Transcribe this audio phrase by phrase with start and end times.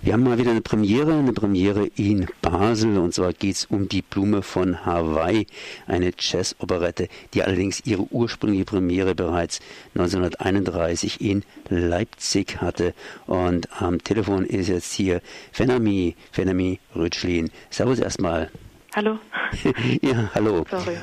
[0.00, 3.88] Wir haben mal wieder eine Premiere, eine Premiere in Basel und zwar geht es um
[3.88, 5.46] die Blume von Hawaii,
[5.86, 9.60] eine Jazz-Operette, die allerdings ihre ursprüngliche Premiere bereits
[9.96, 12.94] 1931 in Leipzig hatte.
[13.26, 15.20] Und am Telefon ist jetzt hier
[15.52, 17.50] Fenami, Fenami Rütschlin.
[17.70, 18.50] Servus erstmal.
[18.94, 19.18] Hallo.
[20.00, 20.64] ja, hallo.
[20.70, 20.96] Sorry.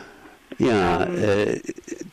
[0.58, 1.60] Ja, äh,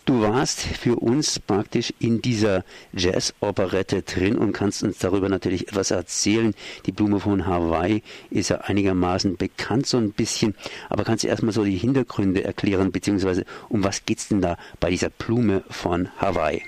[0.04, 5.92] du warst für uns praktisch in dieser Jazz-Operette drin und kannst uns darüber natürlich etwas
[5.92, 6.52] erzählen.
[6.86, 10.56] Die Blume von Hawaii ist ja einigermaßen bekannt so ein bisschen,
[10.90, 14.56] aber kannst du erstmal so die Hintergründe erklären, beziehungsweise um was geht es denn da
[14.80, 16.62] bei dieser Blume von Hawaii?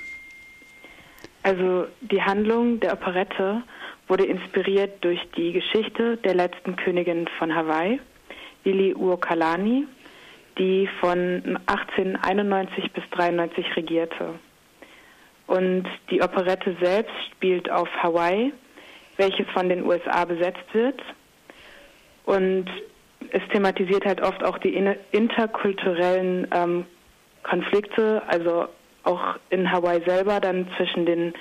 [1.42, 3.62] Also die Handlung der Operette
[4.06, 8.00] wurde inspiriert durch die Geschichte der letzten Königin von Hawaii,
[8.64, 9.86] Lili Uokalani
[10.58, 14.34] die von 1891 bis 93 regierte.
[15.46, 18.52] Und die Operette selbst spielt auf Hawaii,
[19.16, 21.00] welches von den USA besetzt wird.
[22.24, 22.66] Und
[23.30, 24.74] es thematisiert halt oft auch die
[25.12, 26.86] interkulturellen ähm,
[27.42, 28.66] Konflikte, also
[29.02, 31.34] auch in Hawaii selber, dann zwischen den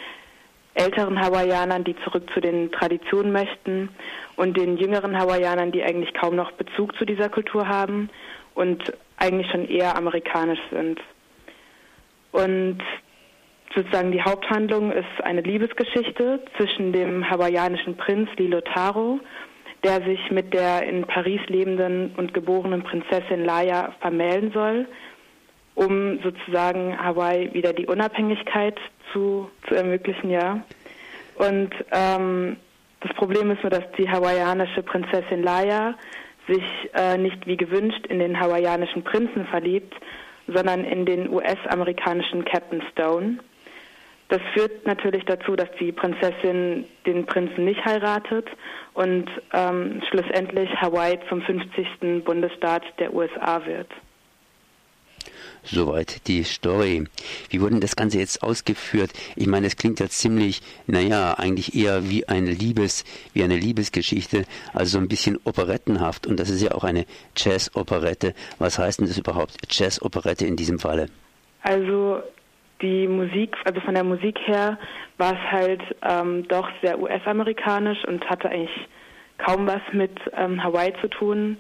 [0.76, 3.90] älteren Hawaiianern, die zurück zu den Traditionen möchten,
[4.36, 8.10] und den jüngeren Hawaiianern, die eigentlich kaum noch Bezug zu dieser Kultur haben
[8.56, 8.94] und
[9.24, 11.00] eigentlich schon eher amerikanisch sind.
[12.34, 12.80] Und
[13.74, 19.20] sozusagen die Haupthandlung ist eine Liebesgeschichte zwischen dem hawaiianischen Prinz Lilo Taro,
[19.84, 24.88] der sich mit der in Paris lebenden und geborenen Prinzessin Laia vermählen soll,
[25.76, 28.78] um sozusagen Hawaii wieder die Unabhängigkeit
[29.12, 30.64] zu, zu ermöglichen, ja.
[31.36, 32.58] Und ähm,
[33.00, 35.96] das Problem ist nur, dass die hawaiianische Prinzessin Laia
[36.48, 36.64] sich
[36.94, 39.94] äh, nicht wie gewünscht in den hawaiianischen Prinzen verliebt,
[40.48, 43.40] sondern in den US-amerikanischen Captain Stone.
[44.30, 48.48] Das führt natürlich dazu, dass die Prinzessin den Prinzen nicht heiratet
[48.94, 52.24] und ähm, schlussendlich Hawaii zum 50.
[52.26, 53.90] Bundesstaat der USA wird.
[55.64, 57.06] Soweit die Story.
[57.50, 59.12] Wie wurde das Ganze jetzt ausgeführt?
[59.36, 64.44] Ich meine, es klingt ja ziemlich, naja, eigentlich eher wie eine Liebes, wie eine Liebesgeschichte,
[64.74, 66.28] also so ein bisschen operettenhaft.
[66.28, 67.06] Und das ist ja auch eine
[67.38, 68.34] Jazz-Operette.
[68.60, 71.08] Was heißt denn das überhaupt, Jazz-Operette in diesem Falle?
[71.62, 72.22] Also
[72.82, 74.78] die Musik, also von der Musik her
[75.18, 78.88] war es halt ähm, doch sehr US-amerikanisch und hatte eigentlich
[79.38, 81.58] kaum was mit ähm, Hawaii zu tun.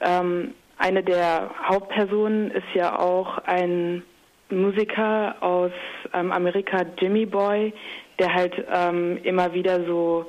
[0.00, 4.02] Ähm, eine der Hauptpersonen ist ja auch ein
[4.50, 5.72] Musiker aus
[6.12, 7.72] ähm, Amerika, Jimmy Boy,
[8.18, 10.26] der halt ähm, immer wieder so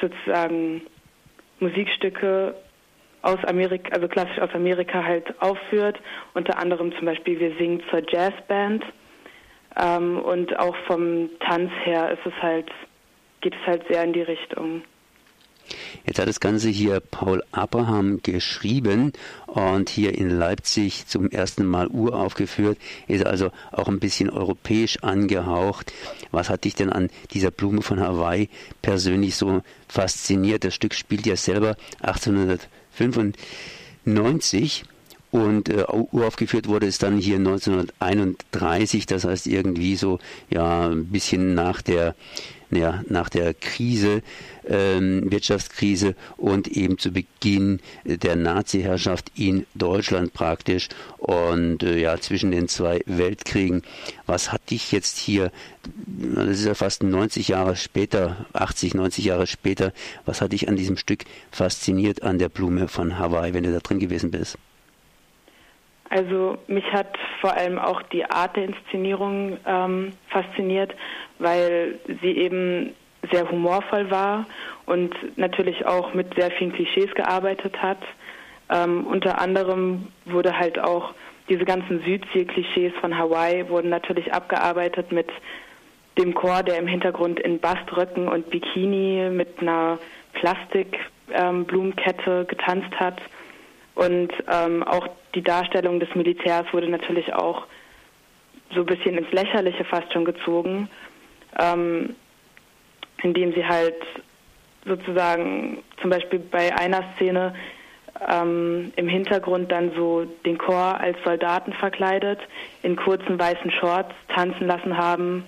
[0.00, 0.82] sozusagen
[1.60, 2.54] Musikstücke
[3.22, 5.98] aus Amerika, also klassisch aus Amerika halt aufführt.
[6.34, 8.84] Unter anderem zum Beispiel Wir singen zur Jazzband.
[9.80, 12.70] Ähm, und auch vom Tanz her ist es halt,
[13.40, 14.82] geht es halt sehr in die Richtung.
[16.06, 19.12] Jetzt hat das Ganze hier Paul Abraham geschrieben
[19.46, 25.92] und hier in Leipzig zum ersten Mal uraufgeführt, ist also auch ein bisschen europäisch angehaucht.
[26.30, 28.48] Was hat dich denn an dieser Blume von Hawaii
[28.82, 30.64] persönlich so fasziniert?
[30.64, 34.84] Das Stück spielt ja selber 1895
[35.30, 40.18] und äh, uraufgeführt wurde es dann hier 1931, das heißt irgendwie so
[40.50, 42.14] ja ein bisschen nach der
[42.70, 44.22] ja, nach der Krise,
[44.66, 52.50] ähm, Wirtschaftskrise und eben zu Beginn der Nazi-Herrschaft in Deutschland praktisch und äh, ja zwischen
[52.50, 53.82] den zwei Weltkriegen.
[54.26, 55.50] Was hat dich jetzt hier,
[56.06, 59.92] das ist ja fast 90 Jahre später, 80, 90 Jahre später,
[60.26, 63.80] was hat dich an diesem Stück fasziniert an der Blume von Hawaii, wenn du da
[63.80, 64.58] drin gewesen bist?
[66.10, 70.94] Also mich hat vor allem auch die Art der Inszenierung ähm, fasziniert,
[71.38, 72.94] weil sie eben
[73.30, 74.46] sehr humorvoll war
[74.86, 77.98] und natürlich auch mit sehr vielen Klischees gearbeitet hat.
[78.70, 81.14] Ähm, unter anderem wurde halt auch
[81.48, 85.28] diese ganzen Südsee-Klischees von Hawaii wurden natürlich abgearbeitet mit
[86.18, 89.98] dem Chor, der im Hintergrund in Baströcken und Bikini mit einer
[90.34, 93.18] Plastikblumenkette ähm, getanzt hat.
[93.98, 97.66] Und ähm, auch die Darstellung des Militärs wurde natürlich auch
[98.72, 100.88] so ein bisschen ins Lächerliche fast schon gezogen.
[101.58, 102.14] Ähm,
[103.24, 103.96] indem sie halt
[104.86, 107.56] sozusagen zum Beispiel bei einer Szene
[108.28, 112.38] ähm, im Hintergrund dann so den Chor als Soldaten verkleidet,
[112.84, 115.44] in kurzen weißen Shorts tanzen lassen haben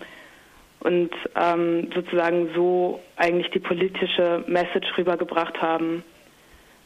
[0.80, 6.02] und ähm, sozusagen so eigentlich die politische Message rübergebracht haben,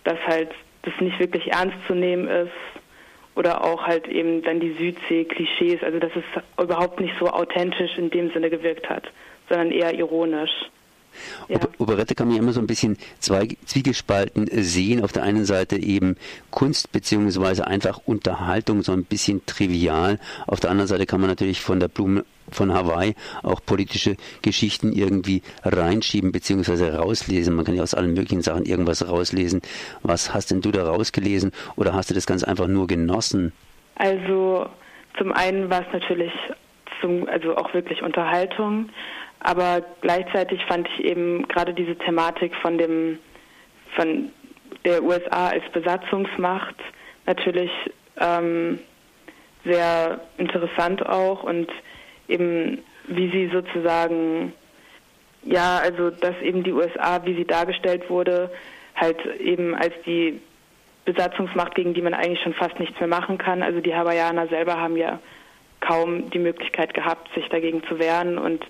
[0.05, 0.50] dass halt
[0.84, 2.52] das nicht wirklich ernst zu nehmen ist
[3.34, 8.10] oder auch halt eben dann die Südsee-Klischees, also dass es überhaupt nicht so authentisch in
[8.10, 9.04] dem Sinne gewirkt hat,
[9.48, 10.70] sondern eher ironisch.
[11.49, 11.61] Ja.
[11.78, 15.02] Operette kann man ja immer so ein bisschen zwei, zwiegespalten sehen.
[15.05, 16.16] Auf der einen Seite eben
[16.50, 20.19] Kunst beziehungsweise einfach Unterhaltung, so ein bisschen trivial.
[20.46, 24.93] Auf der anderen Seite kann man natürlich von der Blume von Hawaii auch politische Geschichten
[24.93, 27.55] irgendwie reinschieben beziehungsweise rauslesen.
[27.55, 29.62] Man kann ja aus allen möglichen Sachen irgendwas rauslesen.
[30.02, 33.52] Was hast denn du da rausgelesen oder hast du das ganz einfach nur genossen?
[33.96, 34.67] Also
[35.19, 36.32] zum einen war es natürlich
[37.00, 38.90] zum, also auch wirklich Unterhaltung,
[39.40, 43.19] aber gleichzeitig fand ich eben gerade diese Thematik von dem
[43.96, 44.31] von
[44.84, 46.76] der USA als Besatzungsmacht
[47.26, 47.70] natürlich
[48.19, 48.78] ähm,
[49.64, 51.69] sehr interessant auch und
[52.28, 54.52] eben wie sie sozusagen
[55.42, 58.50] ja also dass eben die USA wie sie dargestellt wurde
[58.94, 60.40] halt eben als die
[61.04, 63.62] Besatzungsmacht gegen die man eigentlich schon fast nichts mehr machen kann.
[63.62, 65.19] Also die Hawaiianer selber haben ja
[65.81, 68.64] kaum die Möglichkeit gehabt sich dagegen zu wehren und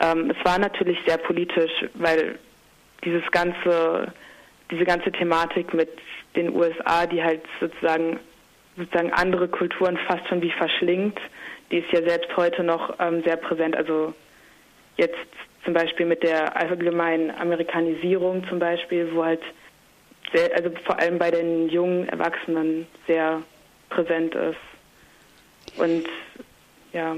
[0.00, 2.38] ähm, es war natürlich sehr politisch, weil
[3.04, 4.12] dieses ganze,
[4.70, 5.90] diese ganze Thematik mit
[6.34, 8.18] den USA, die halt sozusagen
[8.76, 11.18] sozusagen andere Kulturen fast schon wie verschlingt,
[11.70, 13.74] die ist ja selbst heute noch ähm, sehr präsent.
[13.74, 14.14] Also
[14.96, 15.16] jetzt
[15.64, 19.42] zum Beispiel mit der allgemeinen Amerikanisierung zum Beispiel, wo halt
[20.32, 23.42] sehr, also vor allem bei den jungen Erwachsenen sehr
[23.88, 25.78] präsent ist.
[25.78, 26.06] Und
[26.92, 27.16] ja.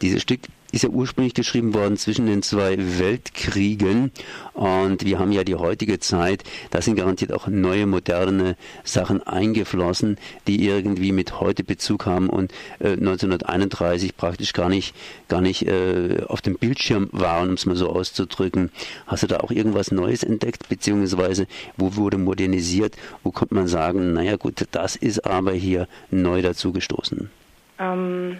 [0.00, 0.40] Dieses Stück
[0.70, 4.12] ist ja ursprünglich geschrieben worden zwischen den zwei Weltkriegen
[4.52, 10.18] und wir haben ja die heutige Zeit, da sind garantiert auch neue moderne Sachen eingeflossen,
[10.46, 14.94] die irgendwie mit heute Bezug haben und äh, 1931 praktisch gar nicht
[15.28, 18.70] gar nicht äh, auf dem Bildschirm waren, um es mal so auszudrücken.
[19.06, 21.46] Hast du da auch irgendwas Neues entdeckt, beziehungsweise
[21.76, 27.30] wo wurde modernisiert, wo konnte man sagen, naja gut, das ist aber hier neu dazugestoßen?
[27.78, 28.38] Ähm,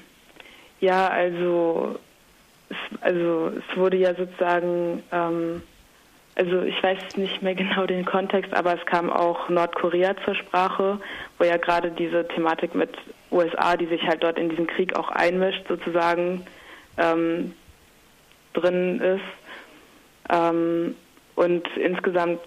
[0.81, 1.99] ja, also
[2.69, 5.63] es, also es wurde ja sozusagen, ähm,
[6.35, 11.01] also ich weiß nicht mehr genau den Kontext, aber es kam auch Nordkorea zur Sprache,
[11.39, 12.91] wo ja gerade diese Thematik mit
[13.31, 16.47] USA, die sich halt dort in diesen Krieg auch einmischt, sozusagen
[16.97, 17.55] ähm,
[18.55, 20.31] drin ist.
[20.31, 20.95] Ähm,
[21.35, 22.41] und insgesamt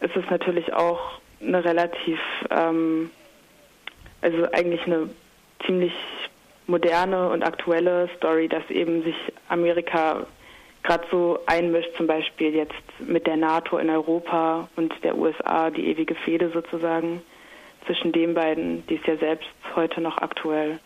[0.00, 2.20] ist es natürlich auch eine relativ,
[2.50, 3.10] ähm,
[4.22, 5.10] also eigentlich eine
[5.66, 5.92] ziemlich
[6.68, 9.16] moderne und aktuelle Story, dass eben sich
[9.48, 10.26] Amerika
[10.82, 15.86] gerade so einmischt, zum Beispiel jetzt mit der NATO in Europa und der USA, die
[15.88, 17.22] ewige Fehde sozusagen
[17.86, 20.78] zwischen den beiden, die ist ja selbst heute noch aktuell.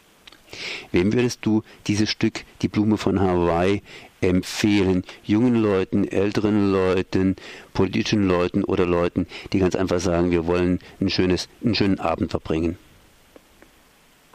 [0.90, 3.82] Wem würdest du dieses Stück Die Blume von Hawaii
[4.20, 5.02] empfehlen?
[5.24, 7.36] Jungen Leuten, älteren Leuten,
[7.72, 12.30] politischen Leuten oder Leuten, die ganz einfach sagen, wir wollen ein schönes, einen schönen Abend
[12.30, 12.78] verbringen?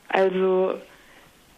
[0.10, 0.76] Also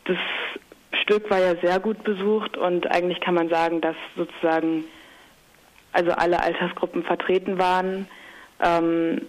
[0.10, 4.86] das Stück war ja sehr gut besucht und eigentlich kann man sagen, dass sozusagen
[5.92, 8.08] also alle Altersgruppen vertreten waren.
[8.64, 9.22] Ähm,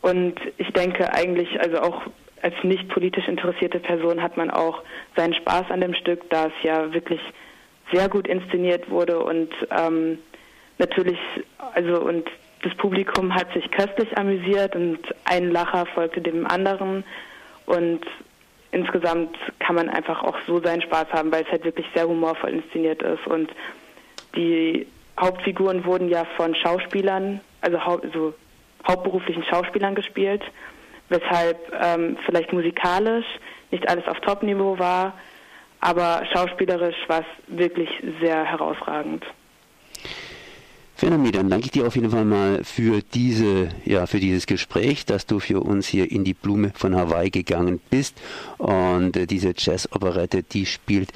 [0.00, 2.02] und ich denke eigentlich, also auch
[2.42, 4.82] als nicht politisch interessierte Person hat man auch
[5.16, 7.20] seinen Spaß an dem Stück, da es ja wirklich
[7.92, 10.18] sehr gut inszeniert wurde und ähm,
[10.78, 11.18] natürlich,
[11.74, 12.28] also und
[12.62, 17.04] das Publikum hat sich köstlich amüsiert und ein Lacher folgte dem anderen
[17.66, 18.00] und
[18.70, 22.50] insgesamt kann man einfach auch so seinen Spaß haben, weil es halt wirklich sehr humorvoll
[22.50, 23.26] inszeniert ist.
[23.26, 23.50] Und
[24.34, 24.86] die
[25.18, 28.34] Hauptfiguren wurden ja von Schauspielern, also, hau also
[28.86, 30.42] hauptberuflichen Schauspielern gespielt,
[31.08, 33.26] weshalb ähm, vielleicht musikalisch
[33.70, 35.14] nicht alles auf Top-Niveau war,
[35.80, 37.88] aber schauspielerisch war es wirklich
[38.20, 39.24] sehr herausragend.
[40.98, 45.06] Fernami, dann danke ich dir auf jeden Fall mal für diese, ja, für dieses Gespräch,
[45.06, 48.16] dass du für uns hier in die Blume von Hawaii gegangen bist.
[48.56, 51.12] Und äh, diese Jazz-Operette, die spielt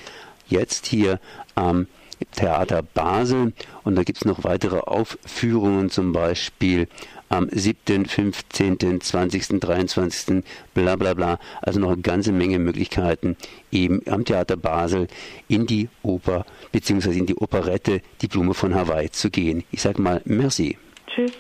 [0.47, 1.19] jetzt hier
[1.57, 1.89] am
[2.31, 3.55] Theater Basel.
[3.83, 6.87] Und da gibt es noch weitere Aufführungen, zum Beispiel
[7.33, 11.39] am 7., 15., 20., 23., bla bla bla.
[11.63, 13.37] Also noch eine ganze Menge Möglichkeiten,
[13.71, 15.09] eben am Theater Basel
[15.49, 17.19] in die Oper bzw.
[17.19, 19.65] in die Operette Die Blume von Hawaii zu gehen.
[19.71, 20.77] Ich sage mal merci.
[21.07, 21.33] Tschüss.